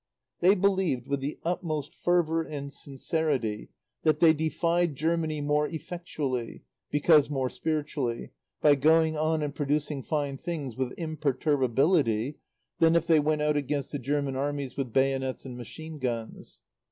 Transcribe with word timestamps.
They 0.39 0.55
believed 0.55 1.05
with 1.05 1.19
the 1.19 1.37
utmost 1.45 1.93
fervour 1.93 2.41
and 2.41 2.73
sincerity 2.73 3.69
that 4.01 4.19
they 4.19 4.33
defied 4.33 4.95
Germany 4.95 5.41
more 5.41 5.67
effectually, 5.67 6.63
because 6.89 7.29
more 7.29 7.51
spiritually, 7.51 8.31
by 8.61 8.73
going 8.73 9.15
on 9.15 9.43
and 9.43 9.53
producing 9.53 10.01
fine 10.01 10.37
things 10.37 10.75
with 10.75 10.93
imperturbability 10.97 12.39
than 12.79 12.95
if 12.95 13.05
they 13.05 13.19
went 13.19 13.43
out 13.43 13.57
against 13.57 13.91
the 13.91 13.99
German 13.99 14.35
Armies 14.35 14.75
with 14.75 14.91
bayonets 14.91 15.45
and 15.45 15.55
machine 15.55 15.99
guns. 15.99 16.63